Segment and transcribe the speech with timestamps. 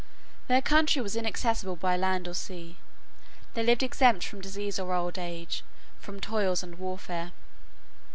[0.47, 2.77] Their country was inaccessible by land or sea.
[3.53, 5.63] They lived exempt from disease or old age,
[5.99, 7.33] from toils and warfare.